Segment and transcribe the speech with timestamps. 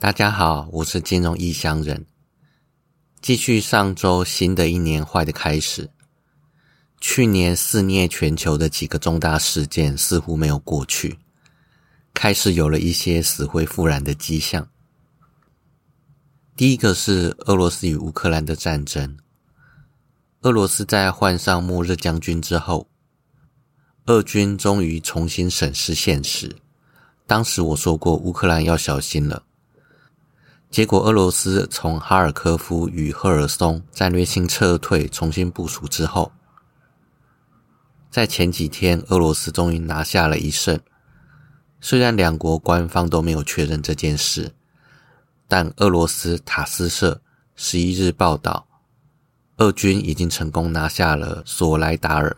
[0.00, 2.06] 大家好，我是金融异乡人。
[3.20, 5.90] 继续上周，新的一年坏的开始。
[7.00, 11.18] 去年肆虐全球的几个重大事件似乎没有过去，
[12.14, 14.68] 开始有了一些死灰复燃的迹象。
[16.54, 19.18] 第一个是俄罗斯与乌克兰的战争。
[20.42, 22.88] 俄罗斯在换上末日将军之后，
[24.06, 26.54] 俄军终于重新审视现实。
[27.26, 29.42] 当时我说过，乌克兰要小心了。
[30.70, 36.30] 结果，俄罗斯从哈尔科夫与赫尔松战略性撤退、重新部署之后，
[38.10, 40.78] 在前几天，俄罗斯终于拿下了一胜。
[41.80, 44.52] 虽然两国官方都没有确认这件事，
[45.46, 47.22] 但俄罗斯塔斯社
[47.56, 48.66] 十一日报道，
[49.56, 52.36] 俄军已经成功拿下了索莱达尔，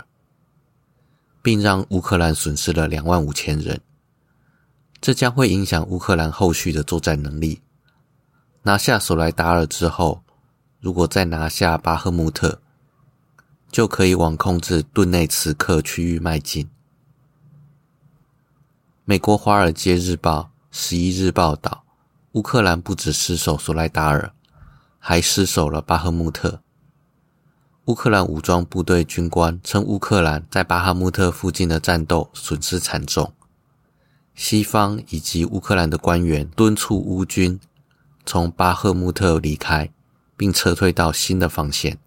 [1.42, 3.80] 并让乌克兰损失了两万五千人。
[5.00, 7.60] 这将会影响乌克兰后续的作战能力。
[8.62, 10.22] 拿下索莱达尔之后，
[10.80, 12.60] 如果再拿下巴赫穆特，
[13.70, 16.68] 就可以往控制顿内茨克区域迈进。
[19.06, 21.84] 美国《华尔街日报》十一日报道，
[22.32, 24.34] 乌克兰不止失守索莱达尔，
[24.98, 26.60] 还失守了巴赫穆特。
[27.86, 33.32] 乌克兰武装部队军官称，乌克兰在巴赫穆特附近的战斗损失惨重。
[34.34, 37.58] 西方以及乌克兰的官员敦促乌军。
[38.24, 39.90] 从巴赫穆特离开，
[40.36, 41.98] 并撤退到新的防线。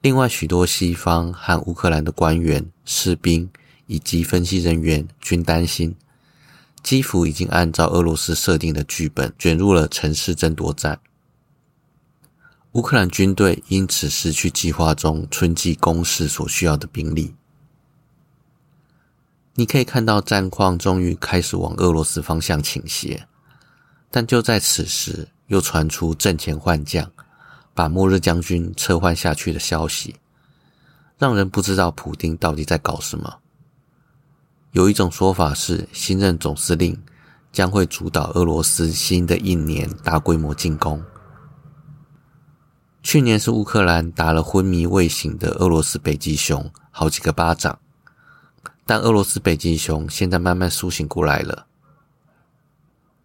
[0.00, 3.48] 另外，许多西方和乌克兰的官员、士兵
[3.86, 5.96] 以及分析人员均担心，
[6.82, 11.00] 基辅已经按照俄罗斯设定的剧本卷入了城市争夺战。
[12.72, 17.34] 乌克兰军队因此失去计划中春季攻势所需要的兵力。
[19.54, 23.28] 你可以看到战况终于开始往俄罗斯方向倾斜。
[24.14, 27.10] 但就在此时，又传出阵前换将，
[27.74, 30.14] 把末日将军撤换下去的消息，
[31.18, 33.38] 让人不知道普丁到底在搞什么。
[34.70, 36.96] 有一种说法是，新任总司令
[37.50, 41.02] 将会主导俄罗斯新的一年大规模进攻。
[43.02, 47.76] 去年是乌克兰打了昏迷未醒的俄罗斯北极熊好几个巴掌，
[48.86, 51.66] 但俄罗斯北极熊现在慢慢苏醒过来了。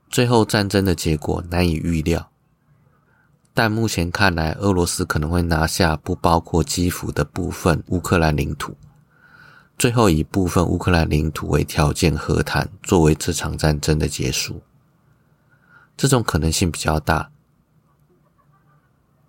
[0.10, 2.32] 最后战争的结果难以预料，
[3.54, 8.76] 但目前看来，俄罗斯可能会拿下不包括基辅的部分乌克兰领土，
[9.78, 14.62] 最后以部分乌克兰领土为条件和谈，作为这场战争的结束。
[15.96, 17.30] 这种可能性比较大。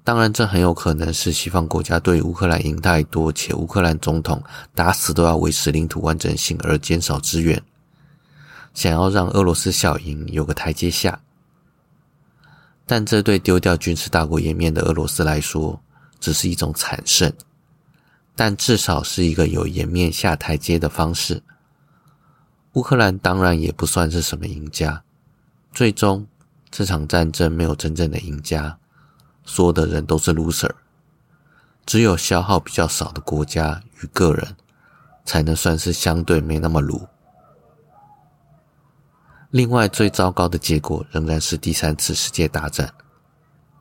[0.03, 4.43] 当然，这很有可能是西方国家对乌克兰赢太多，且乌克兰总统
[4.75, 7.63] 打死都要维持领土完整性而减少支援。
[8.73, 11.21] 想要让俄罗斯小赢有个台阶下，
[12.87, 15.81] 但这对丢掉军事大国颜面的俄罗斯来说，
[16.19, 17.33] 只是一种惨胜，
[18.35, 21.43] 但至少是一个有颜面下台阶的方式。
[22.75, 25.03] 乌克兰当然也不算是什么赢家，
[25.73, 26.27] 最终
[26.71, 28.79] 这场战争没有真正的赢家，
[29.45, 30.71] 所有的人都是 loser，
[31.85, 34.57] 只有消耗比较少的国家与个人，
[35.25, 37.09] 才能算是相对没那么鲁。
[39.51, 42.95] 另外，最糟糕的结果仍然是第三次世界大战。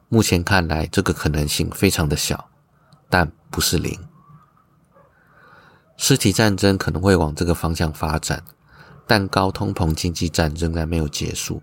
[0.08, 2.50] 目前看来，这个可能性非常的小，
[3.08, 3.96] 但不是零。
[5.96, 8.44] 实体战争可能会往这个方向发展，
[9.06, 11.62] 但高通膨经济战仍然没有结束。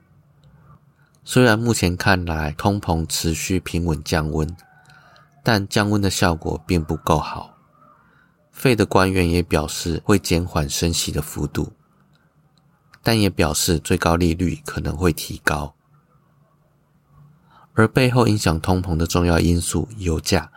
[1.25, 4.57] 虽然目前看来通膨持续平稳降温，
[5.43, 7.57] 但降温的效果并不够好。
[8.53, 11.73] 费的官员也表示会减缓升息的幅度。
[13.07, 15.77] 但也表示最高利率可能会提高，
[17.75, 20.51] 而背后影响通膨的重要因素油价，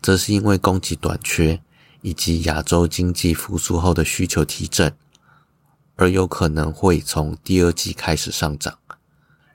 [0.00, 1.60] 则是因为供给短缺
[2.00, 4.96] 以及亚洲经济复苏后的需求提振，
[5.96, 8.78] 而有可能会从第二季开始上涨，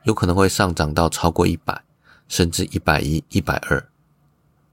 [0.04, 1.84] 有可能会上涨到超过一百，
[2.28, 3.90] 甚至一百一、一百二。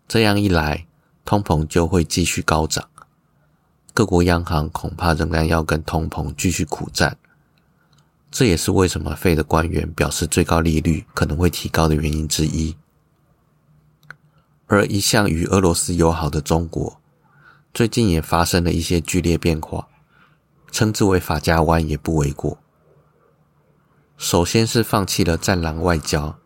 [0.06, 0.86] 这样一来，
[1.24, 2.86] 通膨就会继续高涨。
[3.94, 7.16] 各国央行恐怕仍然要跟通膨继续苦战，
[8.32, 12.74] 这也是为什么费的官员表示最高利率可能会提高的原因之一。
[14.66, 16.98] 而一向与俄罗斯友好的中国，
[17.74, 19.86] 最近也发生了一些剧烈变化，
[20.70, 22.58] 称之为“法家湾”也不为过。
[24.16, 26.38] 首先是放弃了“战狼外交”，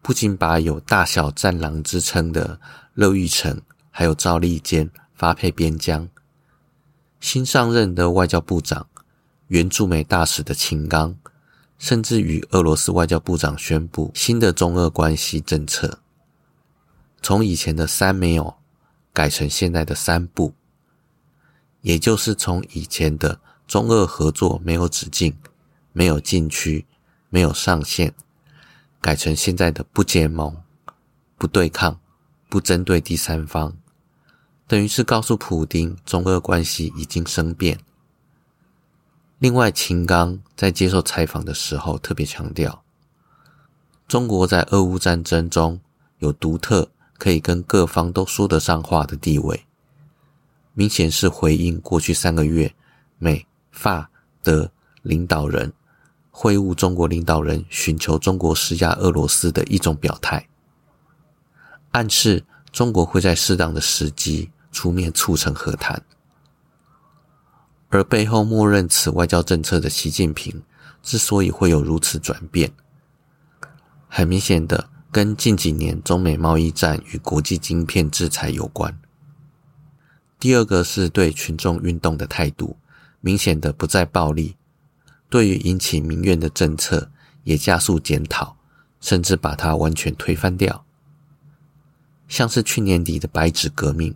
[0.00, 2.60] 不仅把有“大小战狼”之称的
[2.94, 3.60] 乐玉成
[3.90, 6.08] 还有赵立坚发配边疆。
[7.18, 8.86] 新上任的外交部长、
[9.48, 11.16] 原驻美大使的秦刚，
[11.78, 16.00] 甚至与俄罗斯外交部长宣布新的中俄关系政策，
[17.22, 18.54] 从以前的三没有
[19.12, 20.52] 改成现在的三不，
[21.80, 25.36] 也就是从以前的中俄合作没有止境、
[25.92, 26.84] 没有禁区、
[27.30, 28.12] 没有上限，
[29.00, 30.54] 改成现在的不结盟、
[31.36, 31.98] 不对抗、
[32.50, 33.74] 不针对第三方，
[34.66, 37.78] 等于是告诉普丁，中俄关系已经生变。
[39.38, 42.82] 另外，秦刚在接受采访的时候特别强调，
[44.08, 45.80] 中国在俄乌战争中
[46.18, 49.64] 有独特可以跟各方都说得上话的地位，
[50.74, 52.74] 明显是回应过去三个月
[53.18, 54.10] 美、法、
[54.42, 54.68] 德
[55.02, 55.72] 领导人
[56.32, 60.48] 会晤中国领导人，寻求中国施压俄罗斯的一种表态，
[61.92, 66.02] 暗示中国会在适当的时机出面促成和谈。
[67.90, 70.62] 而背后默认此外交政策的习近平，
[71.02, 72.70] 之所以会有如此转变，
[74.08, 78.98] 很明显的跟近几年中美贸易战与国际晶片制裁有关。
[80.38, 82.76] 第二个是对群众运动的态度，
[83.20, 84.56] 明显的不再暴力，
[85.30, 87.10] 对于引起民怨的政策
[87.44, 88.56] 也加速检讨，
[89.00, 90.84] 甚至把它完全推翻掉。
[92.28, 94.14] 像是去年底的白纸革命，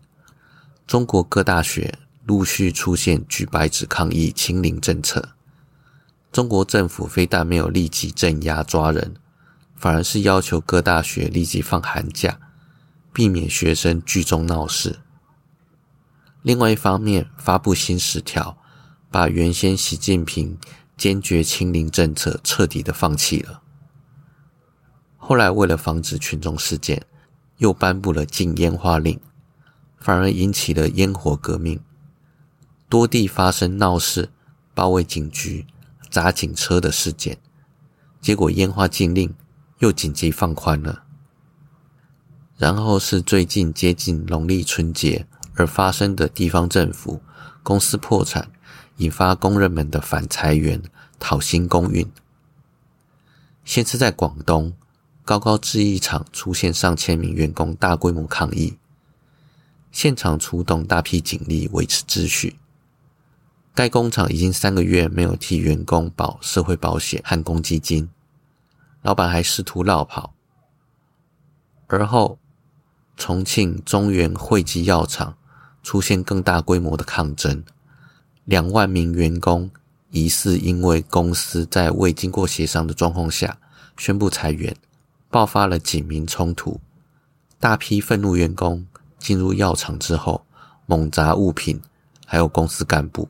[0.86, 1.98] 中国各大学。
[2.32, 5.34] 陆续出现举白纸抗议清零政策，
[6.32, 9.16] 中国政府非但没有立即镇压抓人，
[9.76, 12.40] 反而是要求各大学立即放寒假，
[13.12, 15.00] 避免学生聚众闹事。
[16.40, 18.56] 另外一方面，发布新十条，
[19.10, 20.56] 把原先习近平
[20.96, 23.60] 坚决清零政策彻底的放弃了。
[25.18, 27.04] 后来为了防止群众事件，
[27.58, 29.20] 又颁布了禁烟花令，
[29.98, 31.78] 反而引起了烟火革命。
[32.92, 34.28] 多地发生闹事、
[34.74, 35.64] 包围警局、
[36.10, 37.38] 砸警车的事件，
[38.20, 39.34] 结果烟花禁令
[39.78, 41.04] 又紧急放宽了。
[42.58, 47.22] 然后是最近接近农历春节而发生的地方政府
[47.62, 48.50] 公司破产，
[48.98, 50.82] 引发工人们的反裁员、
[51.18, 52.06] 讨薪公运。
[53.64, 54.74] 先是在广东
[55.24, 58.76] 高高制衣厂出现上千名员工大规模抗议，
[59.90, 62.58] 现场出动大批警力维持秩序。
[63.74, 68.10] 该工厂已经三个月没有替员工保社会保险和公积金，
[69.00, 70.34] 老板还试图绕跑。
[71.86, 72.38] 而后，
[73.16, 75.36] 重庆中原汇集药厂
[75.82, 77.64] 出现更大规模的抗争，
[78.44, 79.70] 两万名员工
[80.10, 83.56] 疑似因为公司在未经过协商的状况下
[83.96, 84.76] 宣布裁员，
[85.30, 86.78] 爆发了警民冲突。
[87.58, 88.86] 大批愤怒员工
[89.18, 90.44] 进入药厂之后，
[90.84, 91.80] 猛砸物品，
[92.26, 93.28] 还有公司干部。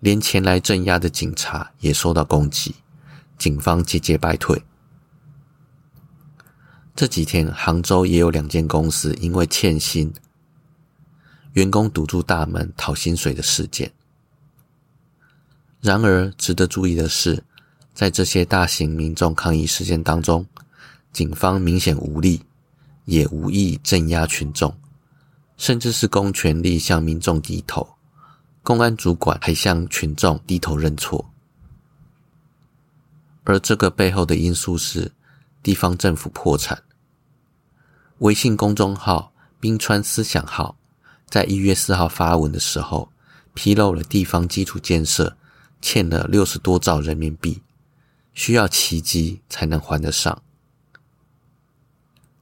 [0.00, 2.74] 连前来镇压的警察也受到攻击，
[3.36, 4.62] 警方节节败退。
[6.94, 10.12] 这几天，杭州也有两间公司因为欠薪，
[11.52, 13.92] 员工堵住大门讨薪水的事件。
[15.80, 17.42] 然而，值得注意的是，
[17.94, 20.44] 在这些大型民众抗议事件当中，
[21.12, 22.42] 警方明显无力，
[23.04, 24.76] 也无意镇压群众，
[25.56, 27.97] 甚至是公权力向民众低头。
[28.68, 31.30] 公安主管还向群众低头认错，
[33.44, 35.10] 而这个背后的因素是
[35.62, 36.82] 地方政府破产。
[38.18, 40.76] 微信公众号“冰川思想号”
[41.30, 43.10] 在一月四号发文的时候，
[43.54, 45.38] 披露了地方基础建设
[45.80, 47.62] 欠了六十多兆人民币，
[48.34, 50.42] 需要奇迹才能还得上。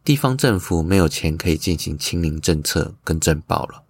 [0.03, 3.85] 地方政府没有钱可以进行清零政策跟珍宝了。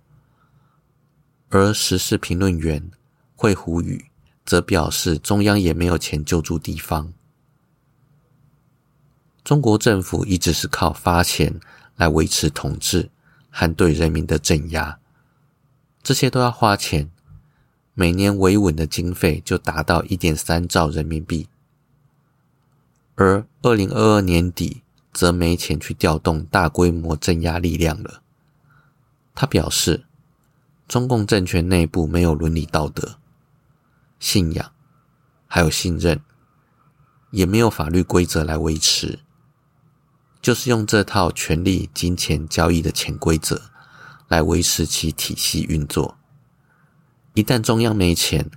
[1.48, 2.90] 而时事评论员
[3.36, 4.06] 惠胡宇
[4.44, 7.12] 则表示，中央也没有钱救助地方。
[9.44, 11.60] 中国政府一直是靠发钱
[11.94, 13.10] 来维持统治
[13.48, 14.98] 和对人民的镇压，
[16.02, 17.12] 这些都要花钱，
[17.94, 21.46] 每年维稳的经费就达到一点三兆人民币。
[23.14, 28.20] 而二零二二年底则没钱去调动大规模镇压力量了。
[29.32, 30.02] 他表示。
[30.88, 33.18] 中共政权内部没有伦理道德、
[34.20, 34.72] 信仰，
[35.46, 36.20] 还有信任，
[37.30, 39.18] 也没有法律规则来维持，
[40.40, 43.62] 就是用这套权力、金钱交易的潜规则
[44.28, 46.16] 来维持其体系运作。
[47.34, 48.48] 一旦中央没钱，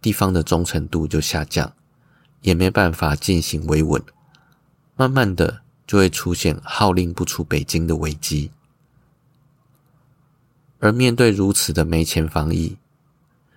[0.00, 1.74] 地方的忠诚度就下降，
[2.42, 4.00] 也没办法进行维稳，
[4.94, 8.52] 慢慢的就会出现号令不出北京的危机。
[10.82, 12.76] 而面对如此的没钱防疫、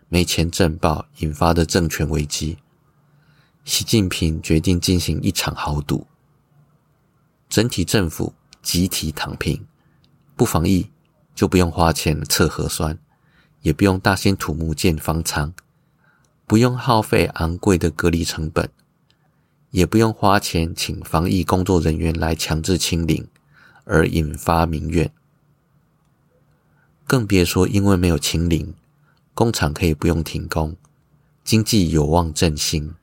[0.10, 2.55] 没钱政报引发的政权危机，
[3.63, 6.05] 习近平决定进行一场豪赌，
[7.50, 9.65] 整体政府集体躺平，
[10.36, 10.88] 不防疫
[11.34, 12.96] 就不用花钱测核酸，
[13.63, 15.51] 也不用大兴土木建方舱，
[16.46, 18.70] 不用耗费昂贵的隔离成本，
[19.72, 23.27] 也不用花钱请防疫工作人员来强制清零，
[23.84, 25.12] 而引发民怨。
[27.05, 28.74] 更别说因为没有清零，
[29.33, 30.75] 工厂可以不用停工，
[31.43, 32.95] 经济有望振兴。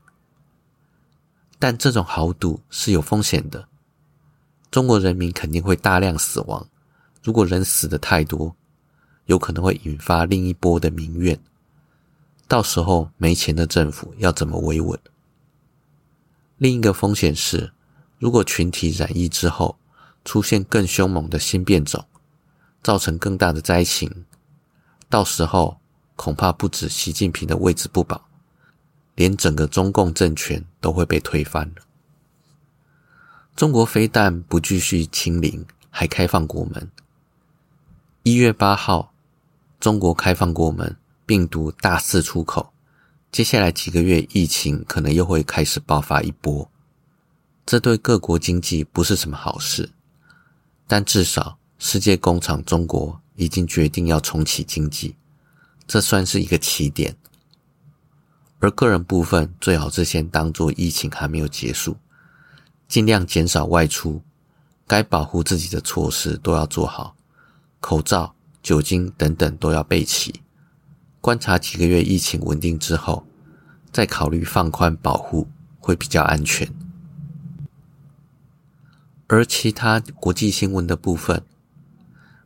[1.58, 3.68] 但这种豪赌是有风险的，
[4.70, 6.66] 中国人民肯定会大量死亡。
[7.22, 8.56] 如果人死的太多，
[9.26, 11.38] 有可能会引发另一波的民怨。
[12.48, 14.98] 到时候没钱的政府要怎么维稳？
[16.58, 17.72] 另一个风险是，
[18.18, 19.78] 如果群体染疫之后
[20.24, 22.04] 出现更凶猛的新变种，
[22.82, 24.24] 造成更大的灾情，
[25.08, 25.78] 到时候
[26.16, 28.28] 恐怕不止习近平的位置不保。
[29.14, 31.70] 连整个中共政权都会被推翻。
[33.54, 36.90] 中国非但不继续清零，还开放国门。
[38.22, 39.12] 一月八号，
[39.78, 40.96] 中国开放国门，
[41.26, 42.72] 病毒大肆出口。
[43.30, 46.70] 接下来几个月，疫情可能又会开始爆发一波。
[47.66, 49.90] 这对各国经济不是什么好事，
[50.86, 55.16] 但至少世界工厂中国已经决定要重启经济，
[55.84, 57.16] 这算是一个起点。
[58.60, 61.96] 而个人部分最好是先当做疫情还没有结束，
[62.86, 64.22] 尽量减少外出，
[64.86, 67.16] 该保护自己的措施都要做好，
[67.80, 70.40] 口罩、酒精等等都要备齐。
[71.20, 73.26] 观察几个月疫情稳定之后，
[73.90, 75.48] 再考虑放宽保护
[75.80, 76.72] 会比较安全。
[79.26, 81.42] 而其他国际新闻的部分，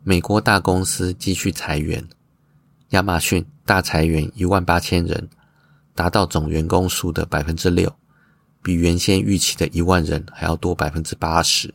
[0.08, 2.06] 美国大公司继续裁员，
[2.90, 5.28] 亚马逊大裁员一万八千人。
[5.96, 7.92] 达到总员工数的百分之六，
[8.62, 11.74] 比原先预期的一万人还要多百分之八十。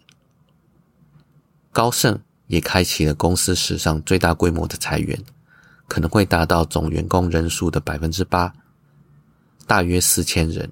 [1.74, 5.22] 高盛也开启了公司史上最大规模的裁员，
[5.90, 8.54] 可能会达到总员工人数的百分之八，
[9.68, 10.72] 大约四千人。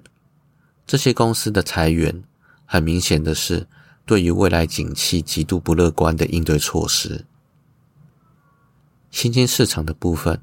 [0.86, 2.24] 这些公司的裁员，
[2.64, 3.66] 很明显的是
[4.06, 7.26] 对于未来景气极度不乐观的应对措施。
[9.10, 10.40] 新兴市场的部分。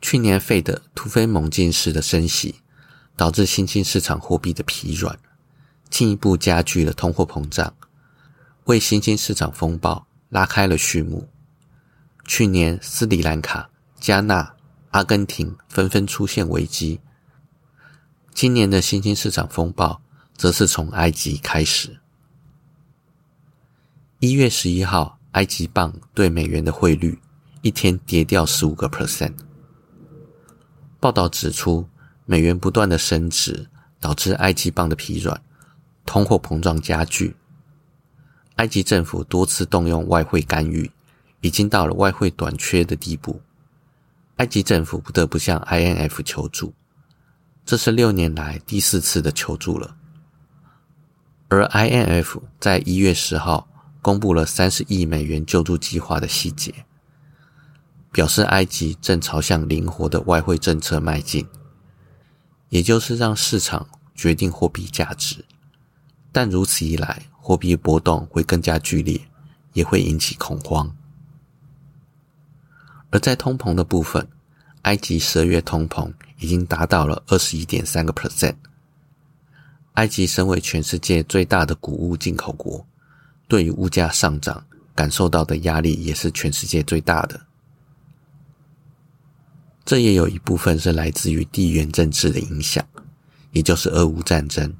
[0.00, 2.62] 去年费的突飞猛进式的升息，
[3.16, 5.18] 导致新兴市场货币的疲软，
[5.90, 7.74] 进一步加剧了通货膨胀，
[8.64, 11.28] 为新兴市场风暴拉开了序幕。
[12.24, 14.54] 去年斯里兰卡、加纳、
[14.90, 17.00] 阿根廷纷纷出现危机，
[18.32, 20.00] 今年的新兴市场风暴
[20.36, 21.98] 则是从埃及开始。
[24.20, 27.16] 一月十一号，埃及镑对美元的汇率
[27.62, 29.34] 一天跌掉十五个 percent。
[30.98, 31.88] 报道指出，
[32.26, 33.68] 美元不断的升值，
[34.00, 35.40] 导致埃及镑的疲软，
[36.04, 37.36] 通货膨胀加剧。
[38.56, 40.90] 埃及政府多次动用外汇干预，
[41.40, 43.40] 已经到了外汇短缺的地步。
[44.38, 46.74] 埃及政府不得不向 INF 求助，
[47.64, 49.94] 这是六年来第四次的求助了。
[51.46, 53.68] 而 INF 在一月十号
[54.08, 56.74] 公布了三十亿美元救助计划的细节。
[58.10, 61.46] 表示埃及正朝向灵活的外汇政策迈进，
[62.70, 65.44] 也就是让市场决定货币价值。
[66.32, 69.20] 但如此一来，货币波动会更加剧烈，
[69.74, 70.90] 也会引起恐慌。
[73.10, 74.26] 而在通膨的部分，
[74.82, 78.56] 埃及十二月通膨已经达到了二十一点三个 percent。
[79.96, 82.86] 埃及身为全世界最大的谷物进口国，
[83.48, 84.64] 对于物价上涨
[84.94, 87.40] 感受到的压力也是全世界最大的。
[89.84, 92.86] 这也有一部分是来自于地缘政治的影响，
[93.52, 94.76] 也就是俄乌战争。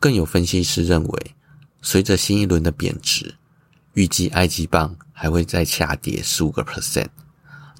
[0.00, 1.34] 更有分析师认为，
[1.80, 3.36] 随着新一轮的贬值，
[3.94, 7.06] 预计埃及镑还会再下跌十五个 percent。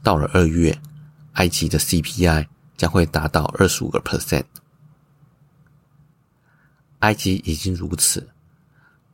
[0.03, 0.81] 到了二月，
[1.33, 2.47] 埃及的 CPI
[2.77, 4.45] 将会达到二十五个 percent。
[7.01, 8.29] 埃及已经如此，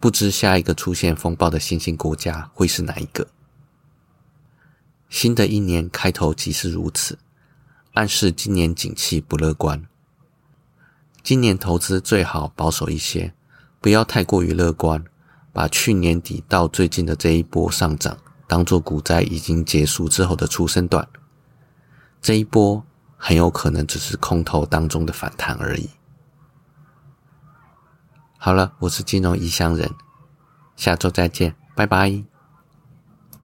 [0.02, 3.28] 不知下一个出现风暴的新兴国家会是哪一个？
[5.08, 7.20] 新的一年开头即是如此，
[7.92, 9.86] 暗示今年景气不乐观。
[11.22, 13.32] 今年投资最好保守一些，
[13.80, 15.04] 不要太过于乐观，
[15.52, 18.18] 把去年底到最近的这一波上涨
[18.48, 21.08] 当做股灾已经结束之后的出生段。
[22.20, 22.84] 这一波
[23.16, 25.88] 很有可能只是空头当中的反弹而已。
[28.44, 29.88] 好了，我是金融异乡人，
[30.74, 32.31] 下周再见，拜拜。